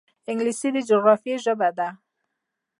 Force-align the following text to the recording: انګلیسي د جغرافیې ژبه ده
انګلیسي 0.29 0.69
د 0.75 0.77
جغرافیې 0.89 1.35
ژبه 1.45 1.69
ده 1.77 1.89